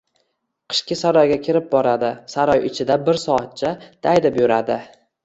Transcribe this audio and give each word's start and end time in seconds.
Qishki 0.73 0.95
saroyga 1.01 1.35
kirib 1.47 1.67
boradi. 1.75 2.09
Saroy 2.37 2.65
ichida 2.71 2.97
bir 3.11 3.21
soatcha... 3.25 3.75
daydib 4.07 4.41
yuradi. 4.41 4.79